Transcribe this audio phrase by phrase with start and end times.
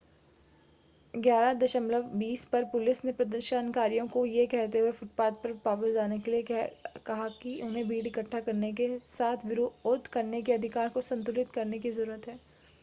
[1.13, 6.65] 11:20 पर पुलिस ने प्रदर्शनकारियों को यह कहते हुए फ़ुटपाथ पर वापस जाने के लिए
[7.05, 8.87] कहा कि उन्हें भीड़ इकट्ठा करने के
[9.09, 12.39] साथ विरोध करने के अधिकार को संतुलित करने की ज़रूरत है